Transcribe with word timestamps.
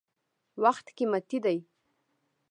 •وخت 0.63 0.85
قیمتي 0.97 1.37
دی. 1.45 1.57